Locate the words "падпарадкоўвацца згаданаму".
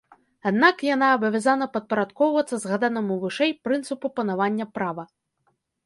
1.75-3.21